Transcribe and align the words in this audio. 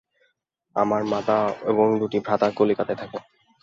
আমার 0.75 1.01
মাতা 1.05 1.37
এবং 1.71 1.87
দুইটি 1.99 2.17
ভ্রাতা 2.25 2.47
কলিকাতায় 2.57 2.99
থাকে। 3.01 3.17